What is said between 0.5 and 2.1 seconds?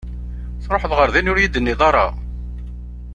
Tṛuḥeḍ ɣer din ur iyi-d-tenniḍ ara!